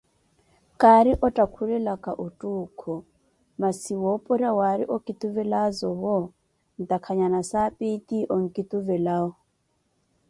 [0.79, 2.93] Kaari ottakhulelaka ottuukho,
[3.61, 6.15] masi woopora waari okituvelazowo
[6.81, 9.31] ntakhanya nasapi eti onkituvelawo.